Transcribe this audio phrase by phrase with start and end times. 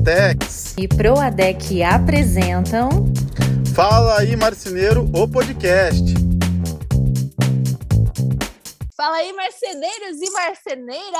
[0.00, 2.88] Proatex e Proadec apresentam
[3.74, 6.02] Fala aí Marceneiro, o podcast.
[8.96, 11.12] Fala aí marceneiros e marceneiras!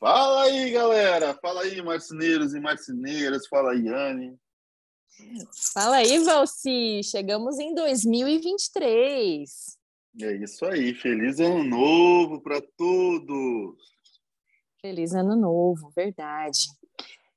[0.00, 4.36] Fala aí galera, fala aí marceneiros e marceneiras, fala aí Anne.
[5.72, 9.76] Fala aí Valci, chegamos em 2023.
[10.22, 13.76] É isso aí, feliz ano novo para todos.
[14.80, 16.66] Feliz ano novo, verdade.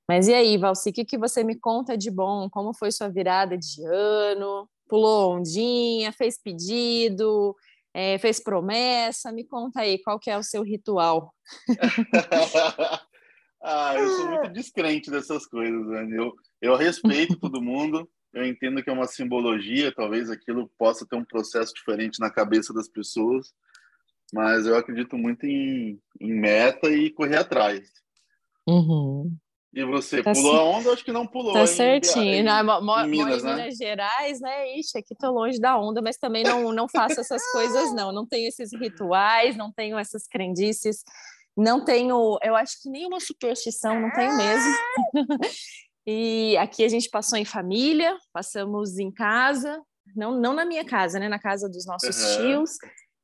[0.09, 2.49] Mas e aí, Valci, o que, que você me conta de bom?
[2.49, 4.67] Como foi sua virada de ano?
[4.87, 7.55] Pulou ondinha, fez pedido,
[7.93, 9.31] é, fez promessa?
[9.31, 11.31] Me conta aí, qual que é o seu ritual?
[13.61, 16.07] ah, eu sou muito descrente dessas coisas, né?
[16.11, 21.17] Eu, eu respeito todo mundo, eu entendo que é uma simbologia, talvez aquilo possa ter
[21.17, 23.53] um processo diferente na cabeça das pessoas,
[24.33, 27.87] mas eu acredito muito em, em meta e correr atrás.
[28.67, 29.37] Uhum.
[29.71, 30.91] E você, tá pulou a onda?
[30.91, 31.53] Acho que não pulou.
[31.53, 32.33] Tá certinho.
[32.35, 33.55] Em, não, em, em Minas, né?
[33.55, 34.75] Minas Gerais, né?
[34.77, 38.11] Ixi, aqui tô longe da onda, mas também não, não faço essas coisas, não.
[38.11, 41.03] Não tenho esses rituais, não tenho essas crendices,
[41.55, 44.73] não tenho, eu acho que nenhuma superstição, não tenho mesmo.
[46.07, 49.79] e aqui a gente passou em família, passamos em casa,
[50.15, 51.29] não, não na minha casa, né?
[51.29, 52.37] Na casa dos nossos uhum.
[52.37, 52.71] tios.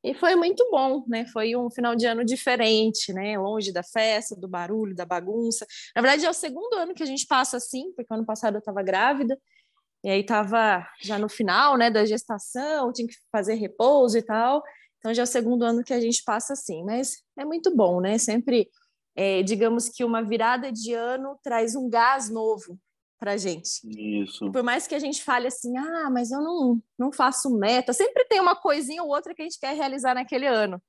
[0.06, 1.26] E foi muito bom, né?
[1.26, 3.40] Foi um final de ano diferente, né?
[3.40, 5.66] Longe da festa, do barulho, da bagunça.
[5.96, 8.60] Na verdade, é o segundo ano que a gente passa assim, porque ano passado eu
[8.60, 9.36] estava grávida,
[10.04, 14.62] e aí estava já no final, né, da gestação, tinha que fazer repouso e tal.
[15.00, 18.00] Então já é o segundo ano que a gente passa assim, mas é muito bom,
[18.00, 18.20] né?
[18.20, 18.70] Sempre,
[19.16, 22.80] é, digamos que uma virada de ano traz um gás novo
[23.26, 23.82] para gente.
[24.22, 24.52] Isso.
[24.52, 28.24] Por mais que a gente fale assim, ah, mas eu não, não faço meta, sempre
[28.26, 30.80] tem uma coisinha ou outra que a gente quer realizar naquele ano.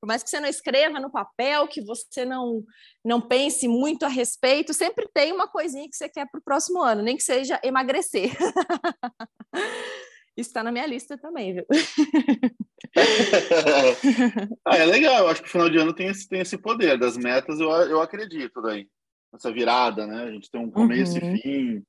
[0.00, 2.62] Por mais que você não escreva no papel, que você não,
[3.04, 6.80] não pense muito a respeito, sempre tem uma coisinha que você quer para o próximo
[6.80, 8.30] ano, nem que seja emagrecer.
[10.36, 11.66] Está na minha lista também, viu?
[14.64, 16.96] ah, é legal, eu acho que o final de ano tem esse, tem esse poder
[16.96, 18.88] das metas, eu, eu acredito daí
[19.32, 20.24] essa virada, né?
[20.24, 21.34] A gente tem um começo uhum.
[21.34, 21.86] e fim,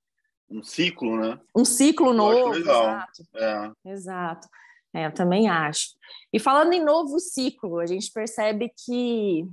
[0.50, 1.40] um ciclo, né?
[1.56, 3.24] Um ciclo novo, exato.
[3.36, 3.72] É.
[3.92, 4.48] Exato.
[4.94, 5.90] É, eu também acho.
[6.34, 9.46] E falando em novo ciclo, a gente percebe que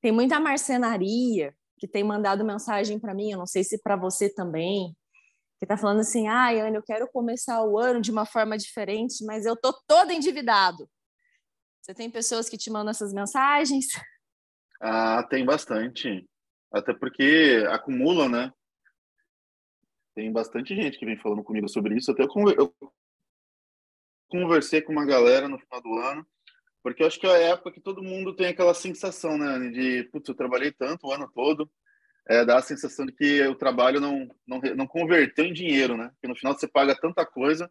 [0.00, 4.32] tem muita marcenaria que tem mandado mensagem para mim, eu não sei se para você
[4.32, 4.96] também,
[5.58, 9.24] que está falando assim: ah, Ana, eu quero começar o ano de uma forma diferente,
[9.24, 10.88] mas eu tô todo endividado.
[11.80, 13.86] Você tem pessoas que te mandam essas mensagens?
[14.80, 16.24] Ah, tem bastante.
[16.72, 18.52] Até porque acumula, né?
[20.14, 22.10] Tem bastante gente que vem falando comigo sobre isso.
[22.10, 22.74] Até eu
[24.28, 26.26] conversei com uma galera no final do ano,
[26.82, 29.70] porque eu acho que é a época que todo mundo tem aquela sensação, né?
[29.70, 31.70] De, putz, eu trabalhei tanto o ano todo,
[32.28, 36.08] é, dá a sensação de que o trabalho não, não, não converteu em dinheiro, né?
[36.14, 37.70] Porque no final você paga tanta coisa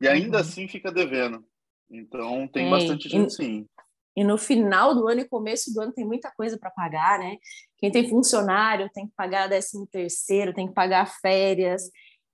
[0.00, 0.42] e ainda uhum.
[0.42, 1.44] assim fica devendo.
[1.90, 3.68] Então tem é, bastante gente, sim.
[4.16, 7.36] E no final do ano e começo do ano tem muita coisa para pagar, né?
[7.78, 11.82] Quem tem funcionário tem que pagar 13 terceiro, tem que pagar férias.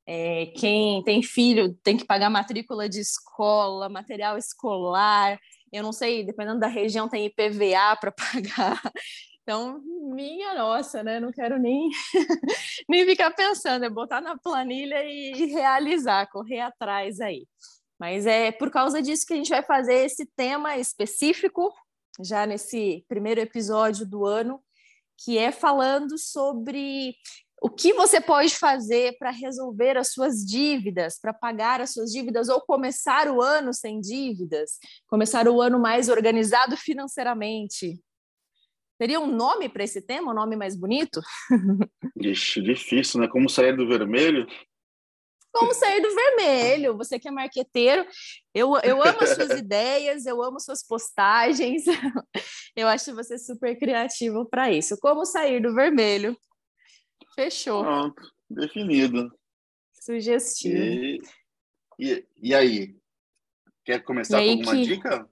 [0.07, 5.39] É, quem tem filho tem que pagar matrícula de escola, material escolar.
[5.73, 8.81] Eu não sei, dependendo da região, tem IPVA para pagar.
[9.43, 9.81] Então,
[10.15, 11.19] minha nossa, né?
[11.19, 11.89] Não quero nem,
[12.89, 17.47] nem ficar pensando, é botar na planilha e realizar, correr atrás aí.
[18.01, 21.71] Mas é por causa disso que a gente vai fazer esse tema específico,
[22.25, 24.59] já nesse primeiro episódio do ano,
[25.23, 27.15] que é falando sobre
[27.61, 32.49] o que você pode fazer para resolver as suas dívidas, para pagar as suas dívidas
[32.49, 38.01] ou começar o ano sem dívidas, começar o ano mais organizado financeiramente.
[38.99, 41.21] Teria um nome para esse tema, um nome mais bonito?
[42.17, 43.29] Ixi, difícil, né?
[43.29, 44.47] Como sair do vermelho?
[45.53, 46.97] Como sair do vermelho.
[46.97, 48.07] Você que é marqueteiro,
[48.55, 51.85] eu, eu amo as suas ideias, eu amo suas postagens.
[52.77, 54.97] Eu acho você super criativo para isso.
[55.01, 56.37] Como sair do vermelho?
[57.35, 57.83] Fechou.
[57.83, 59.29] Pronto, definido.
[60.01, 60.77] Sugestivo.
[60.79, 61.21] E,
[61.99, 62.97] e, e aí?
[63.85, 64.83] Quer começar com alguma que...
[64.85, 65.29] dica?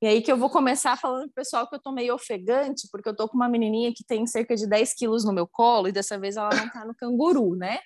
[0.00, 3.08] E aí que eu vou começar falando pro pessoal que eu tô meio ofegante, porque
[3.08, 5.92] eu tô com uma menininha que tem cerca de 10 quilos no meu colo, e
[5.92, 7.78] dessa vez ela não tá no canguru, né?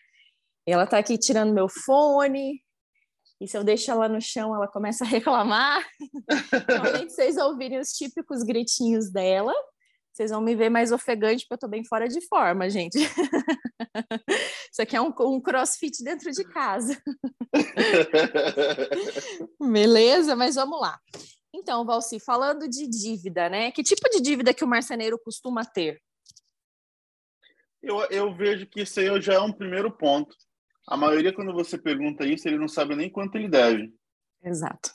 [0.66, 2.60] Ela está aqui tirando meu fone,
[3.40, 5.86] e se eu deixo ela no chão, ela começa a reclamar.
[6.54, 9.54] Então, além de vocês ouvirem os típicos gritinhos dela,
[10.12, 12.96] vocês vão me ver mais ofegante, porque eu estou bem fora de forma, gente.
[14.72, 16.98] Isso aqui é um, um crossfit dentro de casa.
[19.60, 20.34] Beleza?
[20.34, 20.98] Mas vamos lá.
[21.54, 23.70] Então, Valci, falando de dívida, né?
[23.70, 26.00] Que tipo de dívida que o marceneiro costuma ter?
[27.82, 30.34] Eu, eu vejo que isso aí já é um primeiro ponto.
[30.87, 33.93] A maioria, quando você pergunta isso, ele não sabe nem quanto ele deve.
[34.43, 34.91] Exato.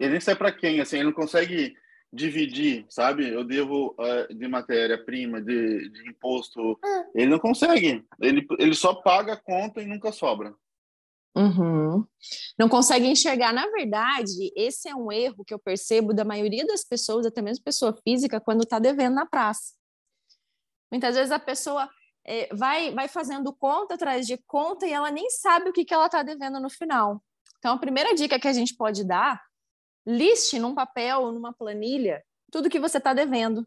[0.00, 1.74] Ele nem sabe para quem, assim, ele não consegue
[2.12, 3.28] dividir, sabe?
[3.28, 6.78] Eu devo uh, de matéria-prima, de, de, imposto.
[7.14, 8.04] Ele não consegue.
[8.20, 10.54] Ele, ele só paga a conta e nunca sobra.
[11.36, 12.04] Uhum.
[12.58, 13.52] Não consegue enxergar.
[13.52, 17.62] Na verdade, esse é um erro que eu percebo da maioria das pessoas, até mesmo
[17.62, 19.74] pessoa física, quando está devendo na praça.
[20.90, 21.88] Muitas vezes a pessoa
[22.28, 25.94] é, vai, vai fazendo conta atrás de conta e ela nem sabe o que, que
[25.94, 27.24] ela está devendo no final.
[27.58, 29.42] Então, a primeira dica que a gente pode dar
[30.06, 32.22] liste num papel, numa planilha,
[32.52, 33.66] tudo que você está devendo.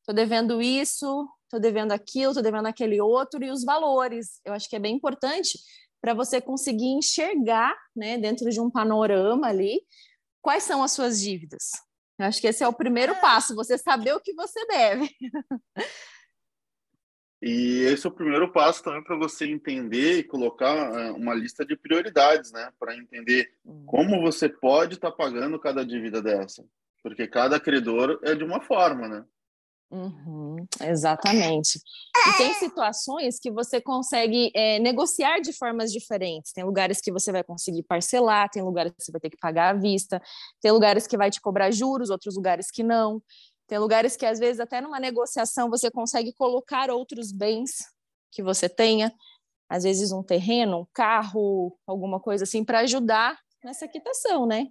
[0.00, 4.40] Estou devendo isso, estou devendo aquilo, estou devendo aquele outro e os valores.
[4.44, 5.56] Eu acho que é bem importante
[6.00, 9.80] para você conseguir enxergar, né, dentro de um panorama ali,
[10.42, 11.70] quais são as suas dívidas.
[12.18, 15.08] Eu acho que esse é o primeiro passo, você saber o que você deve.
[17.42, 21.64] E esse é o primeiro passo também para você entender e colocar uh, uma lista
[21.64, 22.70] de prioridades, né?
[22.78, 23.84] Para entender uhum.
[23.86, 26.64] como você pode estar tá pagando cada dívida dessa.
[27.02, 29.24] Porque cada credor é de uma forma, né?
[29.90, 31.80] Uhum, exatamente.
[32.28, 36.52] E tem situações que você consegue é, negociar de formas diferentes.
[36.52, 39.74] Tem lugares que você vai conseguir parcelar, tem lugares que você vai ter que pagar
[39.74, 40.22] à vista,
[40.60, 43.20] tem lugares que vai te cobrar juros, outros lugares que não.
[43.70, 47.70] Tem lugares que, às vezes, até numa negociação, você consegue colocar outros bens
[48.32, 49.14] que você tenha,
[49.68, 54.66] às vezes um terreno, um carro, alguma coisa assim, para ajudar nessa quitação, né?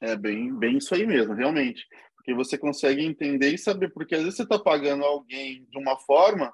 [0.00, 1.86] É bem, bem isso aí mesmo, realmente.
[2.16, 5.98] Porque você consegue entender e saber, porque às vezes você está pagando alguém de uma
[5.98, 6.50] forma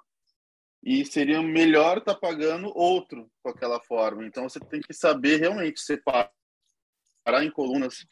[0.82, 4.26] e seria melhor estar tá pagando outro com aquela forma.
[4.26, 6.32] Então você tem que saber realmente separar
[7.40, 8.04] em colunas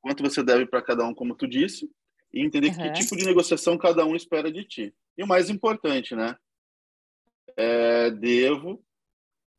[0.00, 1.86] quanto você deve para cada um, como tu disse,
[2.32, 2.74] e entender uhum.
[2.74, 4.94] que tipo de negociação cada um espera de ti.
[5.16, 6.36] E o mais importante, né?
[7.56, 8.82] É, devo.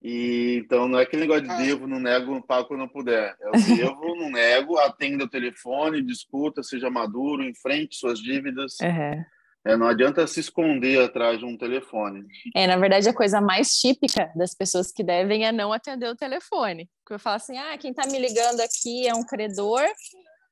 [0.01, 3.35] E então não é aquele negócio de devo, não nego, não pago quando não puder.
[3.41, 8.77] É o devo, não nego, atenda o telefone, discuta, seja maduro, enfrente suas dívidas.
[8.81, 9.23] Uhum.
[9.65, 12.25] É, não adianta se esconder atrás de um telefone.
[12.55, 16.15] É, na verdade, a coisa mais típica das pessoas que devem é não atender o
[16.15, 16.89] telefone.
[17.03, 19.83] Porque eu falo assim: ah, quem está me ligando aqui é um credor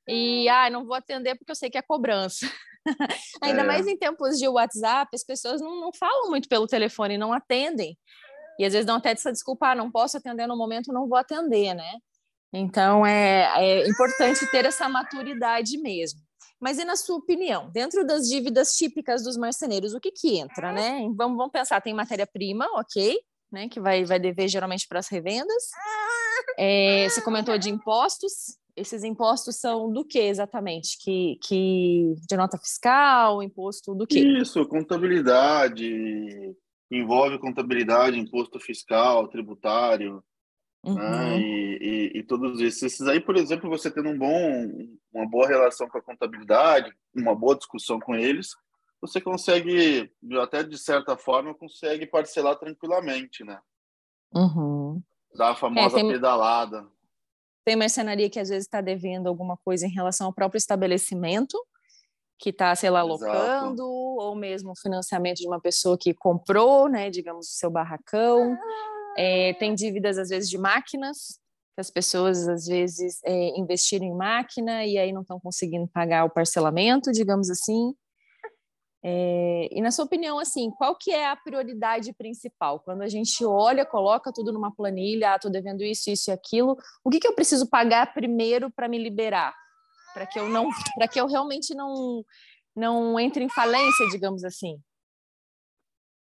[0.07, 2.49] e ah, não vou atender porque eu sei que é cobrança.
[3.41, 3.65] Ainda é.
[3.65, 7.97] mais em tempos de WhatsApp, as pessoas não, não falam muito pelo telefone, não atendem.
[8.59, 11.17] E às vezes dão até essa desculpa, ah, não posso atender no momento, não vou
[11.17, 11.97] atender, né?
[12.51, 16.21] Então é, é importante ter essa maturidade mesmo.
[16.59, 20.71] Mas e na sua opinião, dentro das dívidas típicas dos marceneiros, o que que entra,
[20.71, 21.01] né?
[21.15, 23.19] Vamos, vamos pensar, tem matéria-prima, ok,
[23.51, 23.69] né?
[23.69, 25.69] Que vai, vai dever geralmente para as revendas.
[26.57, 30.97] É, você comentou de impostos, esses impostos são do que exatamente?
[31.03, 34.19] Que, que de nota fiscal, imposto do que?
[34.19, 36.55] Isso, contabilidade,
[36.91, 40.23] envolve contabilidade, imposto fiscal, tributário,
[40.85, 40.91] né?
[40.91, 40.95] uhum.
[40.95, 41.39] né?
[41.39, 42.83] e, e, e, todos esses.
[42.83, 44.71] Esses aí, por exemplo, você tendo um bom,
[45.11, 48.49] uma boa relação com a contabilidade, uma boa discussão com eles,
[49.01, 53.59] você consegue, até de certa forma, consegue parcelar tranquilamente, né?
[54.33, 55.01] Uhum.
[55.35, 56.11] Dar a famosa é, tem...
[56.11, 56.87] pedalada.
[57.67, 61.61] Tem mercenaria que às vezes está devendo alguma coisa em relação ao próprio estabelecimento,
[62.39, 67.49] que está, sei lá, alocando, ou mesmo financiamento de uma pessoa que comprou, né, digamos,
[67.49, 68.57] o seu barracão.
[69.17, 71.41] É, tem dívidas, às vezes, de máquinas,
[71.75, 76.23] que as pessoas, às vezes, é, investiram em máquina e aí não estão conseguindo pagar
[76.23, 77.93] o parcelamento, digamos assim.
[79.03, 82.79] É, e na sua opinião, assim, qual que é a prioridade principal?
[82.79, 86.77] Quando a gente olha, coloca tudo numa planilha, ah, tô devendo isso, isso e aquilo,
[87.03, 89.53] o que, que eu preciso pagar primeiro para me liberar?
[90.13, 92.23] Para que eu não, para que eu realmente não
[92.75, 94.79] não entre em falência, digamos assim.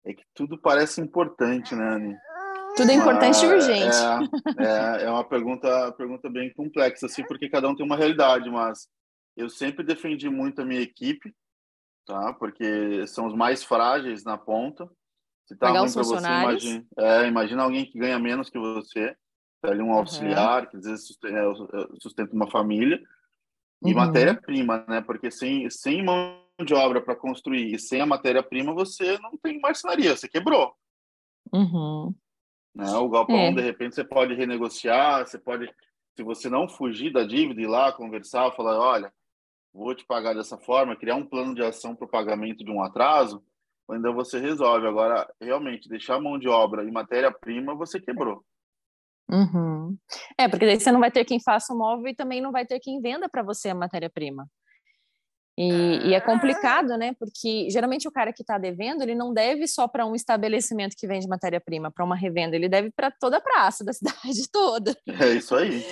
[0.05, 2.17] É que tudo parece importante, né, Anny?
[2.77, 3.97] Tudo é importante e urgente.
[4.59, 8.51] É, é, é uma pergunta, pergunta bem complexa, assim, porque cada um tem uma realidade,
[8.51, 8.89] mas
[9.37, 11.35] eu sempre defendi muito a minha equipe,
[12.07, 12.33] tá?
[12.35, 14.89] Porque são os mais frágeis na ponta.
[15.47, 19.17] Se tá ruim para você, imagina, é, imagina alguém que ganha menos que você,
[19.61, 20.71] tá ali um auxiliar, uhum.
[20.71, 23.01] que às vezes sustenta, é, é, sustenta uma família.
[23.85, 23.97] E uhum.
[23.97, 25.01] matéria-prima, né?
[25.01, 29.61] Porque sem, sem mão de obra para construir e sem a matéria-prima, você não tem
[29.61, 30.73] marcenaria, você quebrou.
[31.53, 32.15] Uhum.
[32.75, 32.91] Né?
[32.95, 33.53] O galpão, é.
[33.53, 35.69] de repente, você pode renegociar, você pode,
[36.17, 39.13] se você não fugir da dívida, ir lá conversar, falar, olha,
[39.73, 42.83] vou te pagar dessa forma, criar um plano de ação para o pagamento de um
[42.83, 43.43] atraso,
[43.91, 44.87] ainda você resolve.
[44.87, 48.45] Agora, realmente, deixar mão de obra e matéria-prima, você quebrou.
[49.31, 49.97] Uhum.
[50.39, 52.67] É, porque daí você não vai ter quem faça o móvel e também não vai
[52.67, 54.47] ter quem venda para você a matéria-prima.
[55.57, 57.15] E, e, é complicado, né?
[57.19, 61.07] Porque geralmente o cara que está devendo, ele não deve só para um estabelecimento que
[61.07, 64.97] vende matéria-prima, para uma revenda, ele deve para toda a praça da cidade toda.
[65.07, 65.85] É isso aí.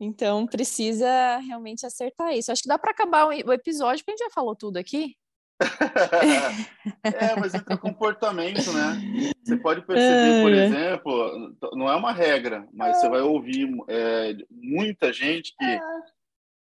[0.00, 2.50] Então precisa realmente acertar isso.
[2.50, 5.16] Acho que dá para acabar o episódio, porque a gente já falou tudo aqui.
[7.04, 9.32] é, mas entra comportamento, né?
[9.42, 15.12] Você pode perceber, por exemplo, não é uma regra, mas você vai ouvir é, muita
[15.12, 15.80] gente que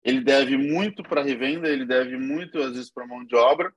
[0.04, 3.74] ele deve muito para revenda, ele deve muito às vezes para mão de obra,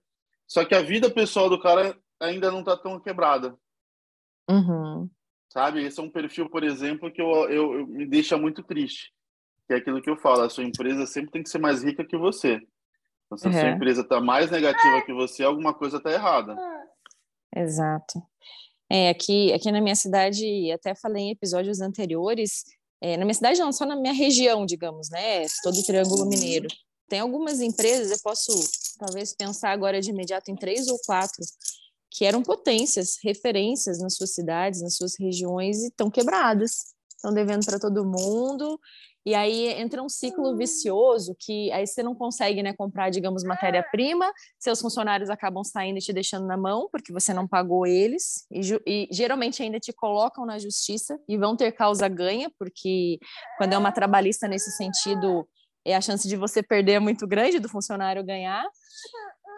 [0.46, 3.56] só que a vida pessoal do cara ainda não está tão quebrada.
[4.48, 5.08] Uhum.
[5.52, 5.84] Sabe?
[5.84, 9.12] Esse é um perfil, por exemplo, que eu, eu, eu, me deixa muito triste.
[9.66, 12.04] Que é aquilo que eu falo, a sua empresa sempre tem que ser mais rica
[12.04, 12.60] que você.
[13.26, 16.56] Então, se a sua empresa está mais negativa que você, alguma coisa está errada.
[17.54, 18.22] Exato.
[18.88, 22.64] É, aqui, aqui na minha cidade, até falei em episódios anteriores,
[23.00, 25.46] é, na minha cidade não, só na minha região, digamos, né?
[25.62, 26.28] Todo o Triângulo uhum.
[26.28, 26.68] Mineiro.
[27.08, 28.52] Tem algumas empresas, eu posso
[28.98, 31.44] talvez pensar agora de imediato em três ou quatro,
[32.10, 36.94] que eram potências, referências nas suas cidades, nas suas regiões e estão quebradas.
[37.16, 38.78] Estão devendo para todo mundo
[39.26, 44.32] e aí entra um ciclo vicioso que aí você não consegue né, comprar, digamos, matéria-prima,
[44.56, 48.60] seus funcionários acabam saindo e te deixando na mão, porque você não pagou eles, e,
[48.86, 53.18] e, geralmente ainda te colocam na justiça e vão ter causa ganha, porque
[53.58, 55.44] quando é uma trabalhista nesse sentido,
[55.84, 58.64] é a chance de você perder é muito grande do funcionário ganhar.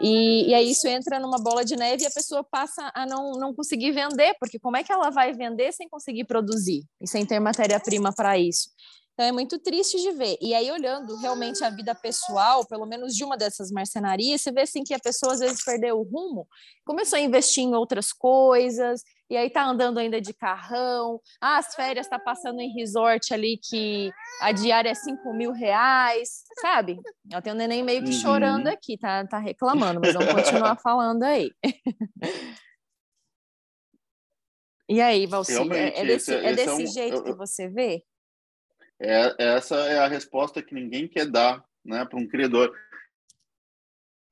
[0.01, 3.33] E, e aí isso entra numa bola de neve e a pessoa passa a não,
[3.33, 7.27] não conseguir vender, porque como é que ela vai vender sem conseguir produzir e sem
[7.27, 8.71] ter matéria-prima para isso?
[9.19, 10.39] Então é muito triste de ver.
[10.41, 14.61] E aí, olhando realmente a vida pessoal, pelo menos de uma dessas marcenarias, você vê
[14.61, 16.47] assim que a pessoa às vezes perdeu o rumo,
[16.85, 21.75] começou a investir em outras coisas, e aí tá andando ainda de carrão, ah, as
[21.75, 27.01] férias tá passando em resort ali que a diária é 5 mil reais, sabe?
[27.29, 28.21] Eu tenho um neném meio que uhum.
[28.21, 31.51] chorando aqui, tá, tá reclamando, mas vamos continuar falando aí.
[34.89, 38.05] e aí, Valci, é, é, desse, é desse é um, jeito eu, que você vê?
[39.01, 42.75] É, essa é a resposta que ninguém quer dar né, para um criador.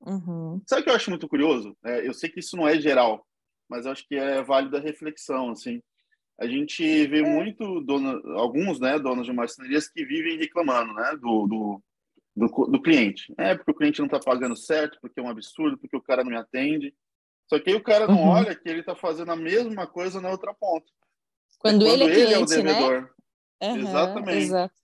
[0.01, 0.61] Uhum.
[0.67, 1.75] Sabe o que eu acho muito curioso?
[1.83, 3.25] É, eu sei que isso não é geral,
[3.69, 5.51] mas acho que é válido a reflexão.
[5.51, 5.81] Assim.
[6.39, 7.29] A gente vê é.
[7.29, 11.83] muito dono, alguns né, donos de marcenarias que vivem reclamando né, do, do,
[12.35, 13.33] do, do cliente.
[13.37, 16.23] É porque o cliente não está pagando certo, porque é um absurdo, porque o cara
[16.23, 16.93] não me atende.
[17.49, 18.29] Só que aí o cara não uhum.
[18.29, 20.85] olha que ele está fazendo a mesma coisa na outra ponta.
[21.59, 22.45] Quando, quando ele, é, cliente, é o né?
[22.45, 23.01] devedor.
[23.01, 23.09] Né?
[23.61, 24.37] Uhum, Exatamente.
[24.37, 24.75] Exato.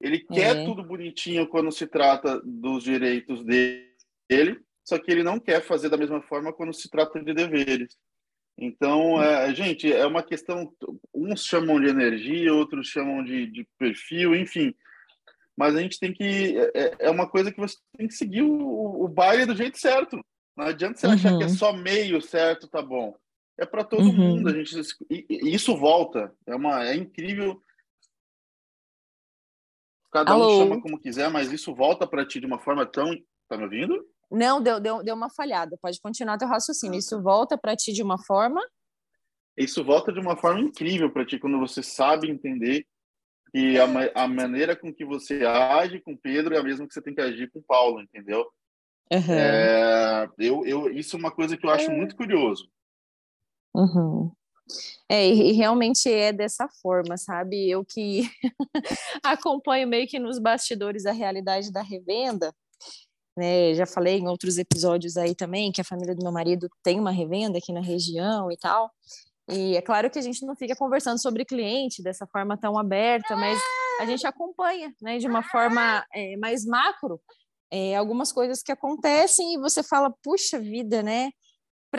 [0.00, 0.64] Ele quer é.
[0.64, 5.96] tudo bonitinho quando se trata dos direitos dele, só que ele não quer fazer da
[5.96, 7.96] mesma forma quando se trata de deveres.
[8.58, 10.72] Então, é, gente, é uma questão.
[11.14, 14.74] Uns chamam de energia, outros chamam de, de perfil, enfim.
[15.56, 16.56] Mas a gente tem que.
[16.74, 20.18] É, é uma coisa que você tem que seguir o, o baile do jeito certo.
[20.56, 21.12] Não adianta você uhum.
[21.12, 21.54] achar que é uhum.
[21.54, 23.14] só meio certo, tá bom.
[23.58, 24.12] É para todo uhum.
[24.12, 24.48] mundo.
[24.48, 24.74] A gente,
[25.28, 26.32] isso volta.
[26.46, 27.60] É, uma, é incrível
[30.12, 30.46] Cada Alô?
[30.46, 33.10] um chama como quiser, mas isso volta para ti de uma forma tão.
[33.48, 34.04] Tá me ouvindo?
[34.30, 35.78] Não, deu, deu, deu uma falhada.
[35.80, 36.98] Pode continuar teu raciocínio.
[36.98, 38.60] Isso volta para ti de uma forma.
[39.56, 42.86] Isso volta de uma forma incrível para ti quando você sabe entender
[43.52, 47.00] que a, a, maneira com que você age com Pedro é a mesma que você
[47.00, 48.44] tem que agir com Paulo, entendeu?
[49.10, 49.32] Uhum.
[49.32, 51.94] É, eu, eu, isso é uma coisa que eu acho é.
[51.94, 52.68] muito curioso.
[53.74, 54.32] Uhum.
[55.08, 57.70] É, e realmente é dessa forma, sabe?
[57.70, 58.28] Eu que
[59.22, 62.52] acompanho meio que nos bastidores a realidade da revenda,
[63.36, 63.74] né?
[63.74, 67.10] Já falei em outros episódios aí também que a família do meu marido tem uma
[67.10, 68.90] revenda aqui na região e tal.
[69.48, 73.36] E é claro que a gente não fica conversando sobre cliente dessa forma tão aberta,
[73.36, 73.60] mas
[74.00, 77.20] a gente acompanha, né, de uma forma é, mais macro,
[77.70, 81.30] é, algumas coisas que acontecem e você fala, puxa vida, né?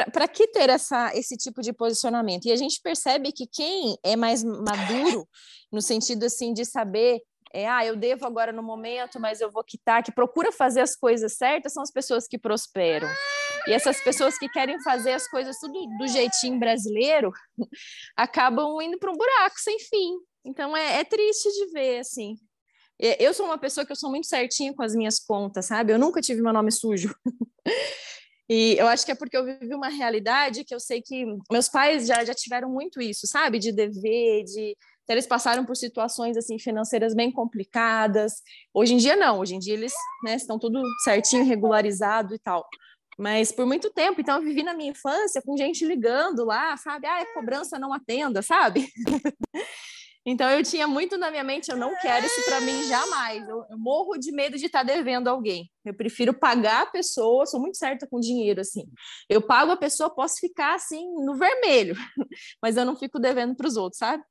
[0.05, 2.45] Para que ter essa, esse tipo de posicionamento?
[2.45, 5.27] E a gente percebe que quem é mais maduro,
[5.71, 7.21] no sentido assim de saber,
[7.53, 10.95] é, ah, eu devo agora no momento, mas eu vou quitar, que procura fazer as
[10.95, 13.07] coisas certas, são as pessoas que prosperam.
[13.67, 17.31] E essas pessoas que querem fazer as coisas tudo do jeitinho brasileiro,
[18.15, 20.17] acabam indo para um buraco sem fim.
[20.45, 22.35] Então é, é triste de ver, assim.
[22.99, 25.93] Eu sou uma pessoa que eu sou muito certinha com as minhas contas, sabe?
[25.93, 27.13] Eu nunca tive meu nome sujo.
[28.49, 31.67] E eu acho que é porque eu vivi uma realidade que eu sei que meus
[31.67, 33.59] pais já, já tiveram muito isso, sabe?
[33.59, 34.75] De dever, de
[35.09, 38.33] eles passaram por situações assim financeiras bem complicadas.
[38.73, 42.67] Hoje em dia não, hoje em dia eles né, estão tudo certinho, regularizado e tal.
[43.17, 47.07] Mas por muito tempo, então eu vivi na minha infância com gente ligando lá, sabe?
[47.07, 48.87] Ah, é cobrança, não atenda, sabe?
[50.29, 53.47] Então eu tinha muito na minha mente, eu não quero isso para mim jamais.
[53.47, 55.71] Eu, eu, morro de medo de estar tá devendo alguém.
[55.85, 58.83] Eu prefiro pagar a pessoa, sou muito certa com dinheiro assim.
[59.29, 61.95] Eu pago a pessoa, posso ficar assim no vermelho,
[62.61, 64.21] mas eu não fico devendo para os outros, sabe?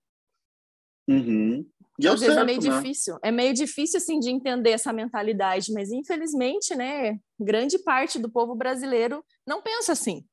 [1.09, 1.67] Uhum.
[1.99, 2.77] E é Às vezes é meio né?
[2.77, 8.31] difícil, é meio difícil assim de entender essa mentalidade, mas infelizmente, né, grande parte do
[8.31, 10.27] povo brasileiro não pensa assim.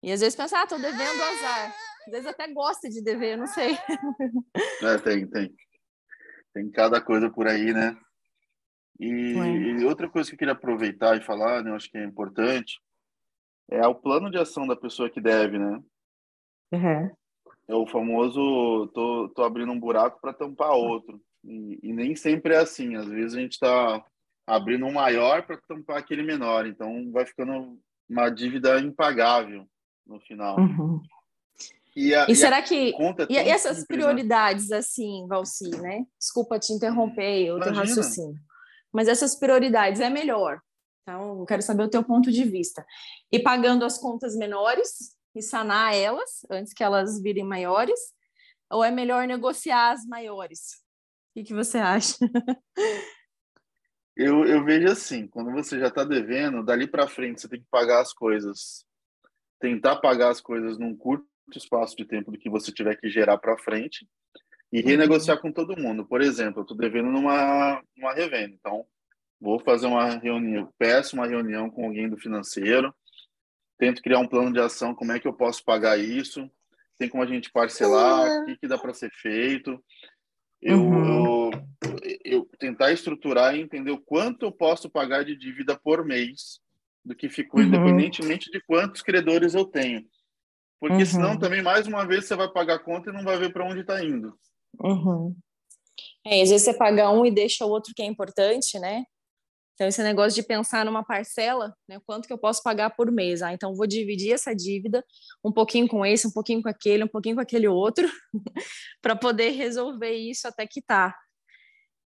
[0.00, 1.74] E às vezes pensa, ah, tô devendo azar.
[2.06, 3.76] Às vezes até gosta de dever, eu não sei.
[4.82, 5.54] É, tem, tem.
[6.52, 7.96] Tem cada coisa por aí, né?
[9.00, 12.04] E, e, outra coisa que eu queria aproveitar e falar, né, eu acho que é
[12.04, 12.80] importante,
[13.68, 15.82] é o plano de ação da pessoa que deve, né?
[16.72, 17.10] Uhum.
[17.66, 21.20] É o famoso, tô, tô abrindo um buraco para tampar outro.
[21.42, 22.94] E, e, nem sempre é assim.
[22.94, 24.04] Às vezes a gente está
[24.46, 26.66] abrindo um maior para tampar aquele menor.
[26.66, 29.66] Então vai ficando uma dívida impagável
[30.06, 30.58] no final.
[30.58, 31.02] Uhum.
[31.96, 34.04] E, a, e, será que é e, essas simples, né?
[34.04, 34.78] prioridades né?
[34.78, 36.04] assim, Valci, né?
[36.18, 38.40] Desculpa te interromper o teu raciocínio,
[38.92, 40.60] mas essas prioridades é melhor.
[41.02, 42.84] Então, eu quero saber o teu ponto de vista.
[43.30, 48.00] E pagando as contas menores e sanar elas antes que elas virem maiores,
[48.70, 50.82] ou é melhor negociar as maiores?
[51.30, 52.16] O que, que você acha?
[54.16, 57.68] eu, eu vejo assim, quando você já está devendo, dali para frente você tem que
[57.70, 58.84] pagar as coisas,
[59.60, 63.38] tentar pagar as coisas num curto espaço de tempo do que você tiver que gerar
[63.38, 64.06] para frente
[64.72, 66.04] e renegociar com todo mundo.
[66.04, 68.84] Por exemplo, eu estou devendo numa, numa revenda, então
[69.40, 72.94] vou fazer uma reunião, peço uma reunião com alguém do financeiro,
[73.78, 76.50] tento criar um plano de ação, como é que eu posso pagar isso,
[76.98, 79.82] tem como a gente parcelar, o que, que dá para ser feito.
[80.62, 81.50] Eu, uhum.
[82.02, 86.58] eu, eu, tentar estruturar e entender o quanto eu posso pagar de dívida por mês
[87.04, 87.66] do que ficou, uhum.
[87.66, 90.04] independentemente de quantos credores eu tenho.
[90.80, 91.06] Porque uhum.
[91.06, 93.64] senão também, mais uma vez, você vai pagar a conta e não vai ver para
[93.64, 94.36] onde está indo.
[94.80, 95.34] Uhum.
[96.26, 99.04] É, às vezes você paga um e deixa o outro que é importante, né?
[99.74, 101.98] Então, esse negócio de pensar numa parcela, né?
[102.06, 103.42] Quanto que eu posso pagar por mês?
[103.42, 105.04] Ah, então vou dividir essa dívida
[105.44, 108.08] um pouquinho com esse, um pouquinho com aquele, um pouquinho com aquele outro,
[109.02, 111.14] para poder resolver isso até quitar.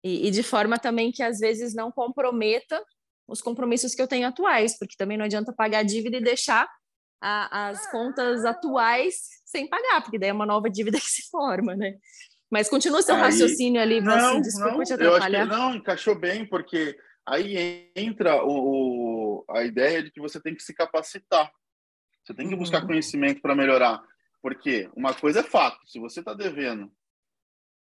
[0.04, 2.80] E, e de forma também que às vezes não comprometa
[3.28, 6.68] os compromissos que eu tenho atuais, porque também não adianta pagar a dívida e deixar
[7.20, 11.74] a, as contas atuais sem pagar, porque daí é uma nova dívida que se forma,
[11.74, 11.96] né?
[12.50, 15.38] Mas continua seu aí, raciocínio ali, você, não, desculpa não, te atrapalhar.
[15.38, 20.20] Eu acho que, não, encaixou bem, porque aí entra o, o, a ideia de que
[20.20, 21.50] você tem que se capacitar.
[22.24, 22.60] Você tem que uhum.
[22.60, 24.00] buscar conhecimento para melhorar.
[24.40, 26.90] Porque uma coisa é fato, se você está devendo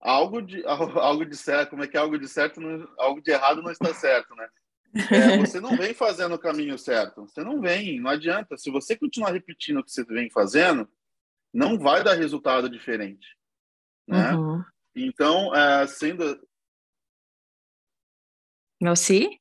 [0.01, 3.31] algo de algo de certo, como é que é algo de certo, não, algo de
[3.31, 4.49] errado não está certo, né?
[4.95, 7.27] É, você não vem fazendo o caminho certo.
[7.27, 8.57] Você não vem, não adianta.
[8.57, 10.89] Se você continuar repetindo o que você vem fazendo,
[11.53, 13.37] não vai dar resultado diferente.
[14.07, 14.35] Né?
[14.35, 14.65] Uhum.
[14.95, 16.41] Então, é, sendo.
[18.81, 19.41] Não se?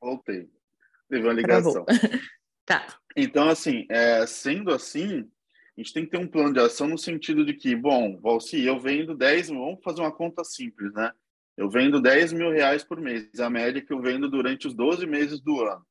[0.00, 0.50] Voltei.
[1.08, 1.84] Teve uma ligação.
[2.64, 2.98] tá.
[3.16, 5.30] Então, assim, é, sendo assim,
[5.76, 8.62] a gente tem que ter um plano de ação no sentido de que, bom, Valci,
[8.64, 11.12] eu vendo 10, vamos fazer uma conta simples, né?
[11.56, 15.06] Eu vendo 10 mil reais por mês, a média que eu vendo durante os 12
[15.06, 15.84] meses do ano.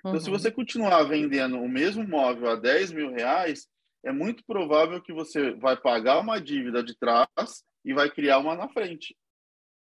[0.00, 0.20] Então, uhum.
[0.20, 3.66] se você continuar vendendo o mesmo móvel a 10 mil reais,
[4.04, 8.54] é muito provável que você vai pagar uma dívida de trás e vai criar uma
[8.54, 9.16] na frente.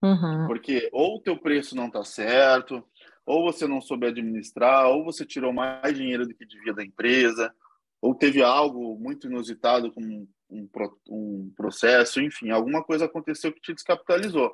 [0.03, 0.45] Uhum.
[0.47, 2.83] Porque ou o teu preço não está certo,
[3.25, 7.53] ou você não soube administrar, ou você tirou mais dinheiro do que devia da empresa,
[8.01, 10.69] ou teve algo muito inusitado como um,
[11.09, 14.53] um processo, enfim, alguma coisa aconteceu que te descapitalizou.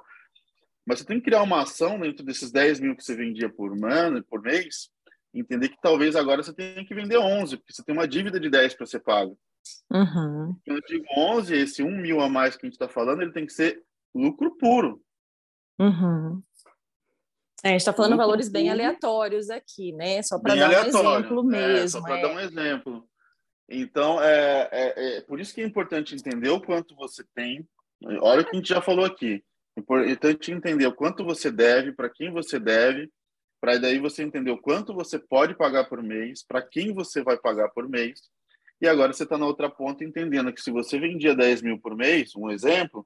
[0.86, 3.72] Mas você tem que criar uma ação dentro desses 10 mil que você vendia por
[3.86, 4.90] ano, por mês,
[5.34, 8.50] entender que talvez agora você tenha que vender 11, porque você tem uma dívida de
[8.50, 9.38] 10 para ser pago.
[9.92, 10.56] Uhum.
[10.66, 13.46] Eu digo 11, esse 1 mil a mais que a gente está falando, ele tem
[13.46, 15.02] que ser lucro puro.
[15.80, 16.42] Uhum.
[17.64, 18.54] É, a gente está falando lucro valores puro.
[18.54, 20.22] bem aleatórios aqui, né?
[20.24, 21.10] Só para dar aleatório.
[21.10, 21.78] um exemplo mesmo.
[21.78, 22.22] É, só para é.
[22.22, 23.10] dar um exemplo.
[23.70, 27.68] Então, é, é, é, por isso que é importante entender o quanto você tem.
[28.22, 29.44] Olha o que a gente já falou aqui.
[29.80, 33.10] Importante entender o quanto você deve, para quem você deve,
[33.62, 37.38] para daí você entender o quanto você pode pagar por mês, para quem você vai
[37.38, 38.22] pagar por mês.
[38.82, 41.96] E agora você está na outra ponta entendendo que se você vendia 10 mil por
[41.96, 43.06] mês, um exemplo,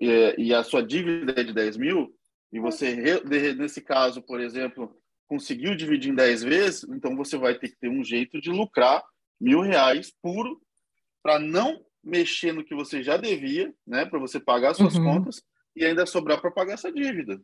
[0.00, 2.12] e a sua dívida é de 10 mil,
[2.52, 3.20] e você,
[3.54, 4.96] nesse caso, por exemplo,
[5.28, 9.04] conseguiu dividir em 10 vezes, então você vai ter que ter um jeito de lucrar
[9.40, 10.60] mil reais puro
[11.22, 15.04] para não mexer no que você já devia, né, para você pagar suas uhum.
[15.04, 15.42] contas
[15.76, 17.40] e ainda sobrar para pagar essa dívida.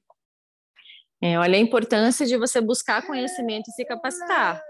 [1.20, 4.60] É, olha a importância de você buscar conhecimento e se capacitar.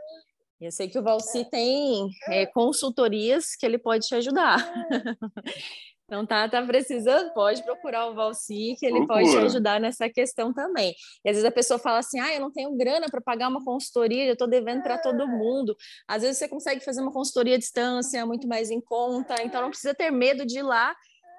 [0.60, 4.58] Eu sei que o Valci tem é, consultorias que ele pode te ajudar.
[6.12, 9.14] Então tá, tá precisando, pode procurar o Valci, que ele Procura.
[9.14, 10.94] pode te ajudar nessa questão também.
[11.24, 13.64] E às vezes a pessoa fala assim: ah, eu não tenho grana para pagar uma
[13.64, 15.74] consultoria, eu estou devendo para todo mundo.
[16.06, 19.70] Às vezes você consegue fazer uma consultoria à distância, muito mais em conta, então não
[19.70, 20.94] precisa ter medo de ir lá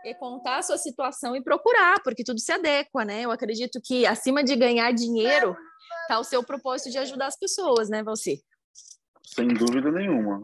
[0.06, 3.22] e contar a sua situação e procurar, porque tudo se adequa, né?
[3.22, 5.56] Eu acredito que acima de ganhar dinheiro
[6.08, 8.44] tá o seu propósito de ajudar as pessoas, né, Valci?
[9.24, 10.42] Sem dúvida nenhuma.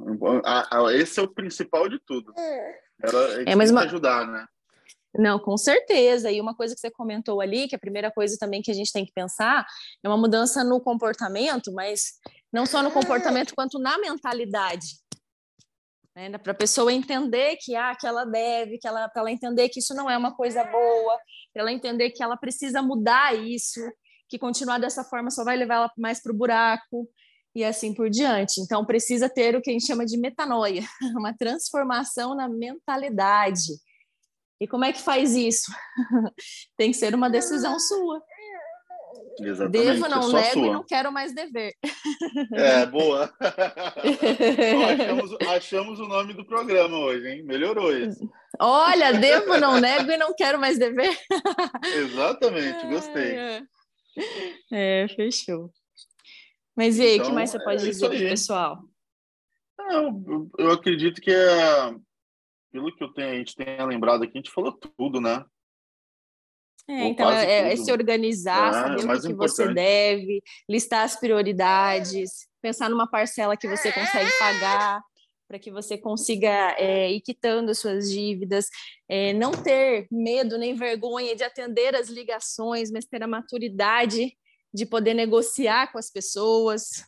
[0.94, 2.34] Esse é o principal de tudo.
[2.38, 2.80] É.
[3.02, 3.82] Era é, mas uma...
[3.82, 4.46] ajudar, né?
[5.18, 6.32] Não, com certeza.
[6.32, 8.92] E uma coisa que você comentou ali, que a primeira coisa também que a gente
[8.92, 9.66] tem que pensar
[10.04, 12.14] é uma mudança no comportamento, mas
[12.52, 15.00] não só no comportamento quanto na mentalidade.
[16.28, 16.38] Né?
[16.38, 19.80] Para a pessoa entender que, ah, que ela deve, que ela, para ela entender que
[19.80, 21.18] isso não é uma coisa boa,
[21.54, 23.80] para ela entender que ela precisa mudar isso,
[24.28, 27.08] que continuar dessa forma só vai levar ela mais para o buraco
[27.56, 28.60] e assim por diante.
[28.60, 30.84] Então, precisa ter o que a gente chama de metanoia,
[31.18, 33.80] uma transformação na mentalidade.
[34.60, 35.72] E como é que faz isso?
[36.76, 38.22] Tem que ser uma decisão sua.
[39.42, 41.74] Exatamente, Devo, é não nego e não quero mais dever.
[42.54, 43.34] É, boa.
[44.90, 47.44] achamos, achamos, o nome do programa hoje, hein?
[47.44, 48.30] Melhorou isso.
[48.60, 51.18] Olha, devo, não nego e não quero mais dever.
[51.96, 53.36] Exatamente, gostei.
[53.36, 53.64] É,
[54.72, 55.72] é fechou.
[56.76, 58.80] Mas e aí, o então, que mais você pode é dizer para o pessoal?
[59.92, 61.96] Eu, eu acredito que é,
[62.72, 65.44] pelo que eu tenho, a gente tenha lembrado aqui, a gente falou tudo, né?
[66.90, 71.16] É, então, é, é, se organizar, é, saber o que, que você deve, listar as
[71.16, 75.00] prioridades, pensar numa parcela que você consegue pagar,
[75.48, 78.66] para que você consiga é, ir quitando as suas dívidas,
[79.08, 84.36] é, não ter medo nem vergonha de atender as ligações, mas ter a maturidade
[84.74, 87.04] de poder negociar com as pessoas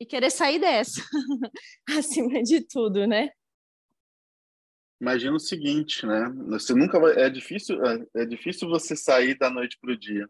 [0.00, 1.02] e querer sair dessa,
[1.98, 3.30] acima de tudo, né?
[5.00, 6.32] Imagina o seguinte, né?
[6.48, 7.14] Você nunca vai.
[7.14, 10.28] É difícil, é, é difícil você sair da noite para o dia.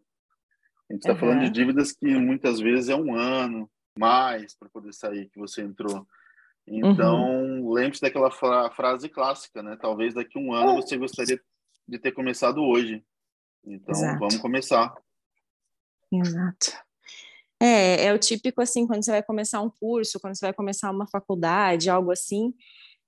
[0.89, 1.19] A gente está uhum.
[1.19, 5.63] falando de dívidas que muitas vezes é um ano mais para poder sair que você
[5.63, 6.07] entrou.
[6.67, 7.73] Então, uhum.
[7.73, 9.77] lembre-se daquela fra frase clássica, né?
[9.81, 11.41] Talvez daqui a um ano você gostaria
[11.87, 13.05] de ter começado hoje.
[13.65, 14.19] Então, Exato.
[14.19, 14.95] vamos começar.
[16.13, 16.73] Exato.
[17.61, 20.91] É, é o típico assim, quando você vai começar um curso, quando você vai começar
[20.91, 22.55] uma faculdade, algo assim,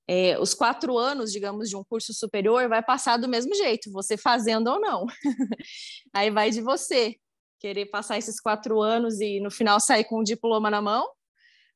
[0.09, 4.17] é, os quatro anos, digamos, de um curso superior vai passar do mesmo jeito, você
[4.17, 5.07] fazendo ou não.
[6.15, 7.17] Aí vai de você
[7.59, 11.09] querer passar esses quatro anos e no final sair com o diploma na mão,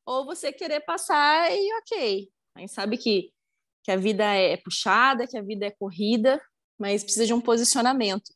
[0.06, 2.28] ou você querer passar e ok.
[2.54, 3.32] A gente sabe que,
[3.82, 6.40] que a vida é puxada, que a vida é corrida,
[6.78, 8.30] mas precisa de um posicionamento.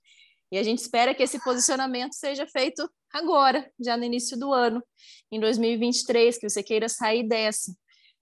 [0.51, 4.83] E a gente espera que esse posicionamento seja feito agora, já no início do ano,
[5.31, 7.73] em 2023, que você queira sair dessa,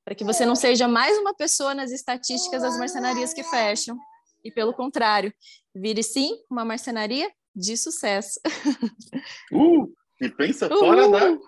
[0.05, 3.97] para que você não seja mais uma pessoa nas estatísticas das marcenarias que fecham,
[4.45, 5.33] e pelo contrário,
[5.75, 8.41] vire sim uma marcenaria de sucesso.
[9.53, 10.79] Uh, e pensa Uhul.
[10.79, 11.39] fora da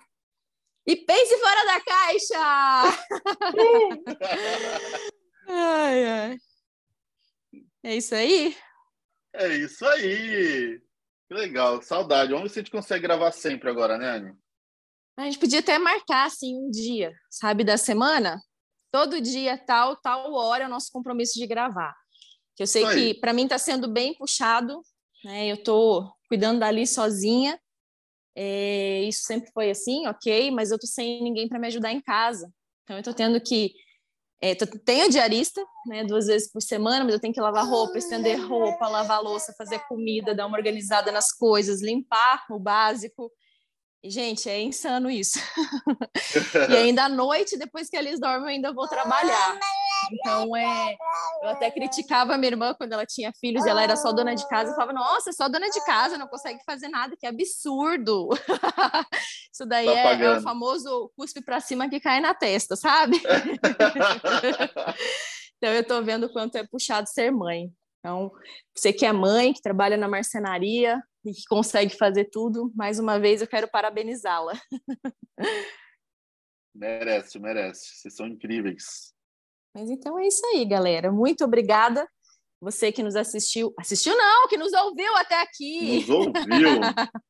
[0.86, 2.98] e pense fora da caixa!
[3.54, 4.04] Uh.
[5.48, 6.38] ai, ai.
[7.82, 8.54] É isso aí?
[9.32, 10.80] É isso aí!
[11.26, 12.32] Que legal, saudade.
[12.32, 14.34] Vamos ver se a gente consegue gravar sempre agora, né, Anny?
[15.16, 18.40] A gente podia até marcar, assim, um dia, sabe, da semana.
[18.90, 21.94] Todo dia, tal, tal hora, é o nosso compromisso de gravar.
[22.56, 24.80] Que eu sei que, para mim, está sendo bem puxado,
[25.24, 25.46] né?
[25.46, 27.58] Eu estou cuidando dali sozinha.
[28.36, 32.00] É, isso sempre foi assim, ok, mas eu estou sem ninguém para me ajudar em
[32.00, 32.52] casa.
[32.82, 33.72] Então, eu estou tendo que
[34.40, 38.38] é, tenho diarista, né, duas vezes por semana, mas eu tenho que lavar roupa, estender
[38.46, 43.32] roupa, lavar louça, fazer comida, dar uma organizada nas coisas, limpar o básico.
[44.06, 45.38] Gente, é insano isso.
[46.70, 49.58] e ainda à noite, depois que eles dormem, eu ainda vou trabalhar.
[50.12, 50.94] Então, é,
[51.42, 54.34] eu até criticava a minha irmã quando ela tinha filhos e ela era só dona
[54.34, 54.72] de casa.
[54.72, 58.28] Eu falava, nossa, só dona de casa, não consegue fazer nada, que absurdo.
[59.50, 63.16] Isso daí tá é, é, o famoso cuspe para cima que cai na testa, sabe?
[65.56, 67.72] então, eu estou vendo o quanto é puxado ser mãe.
[68.00, 68.30] Então,
[68.76, 73.18] você que é mãe, que trabalha na marcenaria e que consegue fazer tudo, mais uma
[73.18, 74.52] vez eu quero parabenizá-la.
[76.74, 77.96] merece, merece.
[77.96, 79.14] Vocês são incríveis.
[79.74, 81.10] Mas então é isso aí, galera.
[81.10, 82.08] Muito obrigada.
[82.60, 83.74] Você que nos assistiu.
[83.78, 86.00] Assistiu, não, que nos ouviu até aqui.
[86.00, 86.32] Nos ouviu.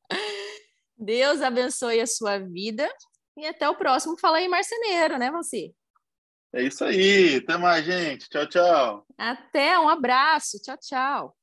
[0.96, 2.88] Deus abençoe a sua vida.
[3.36, 5.72] E até o próximo Fala aí, Marceneiro, né, você?
[6.52, 7.36] É isso aí.
[7.36, 8.28] Até mais, gente.
[8.28, 9.06] Tchau, tchau.
[9.18, 10.60] Até, um abraço.
[10.62, 11.36] Tchau, tchau.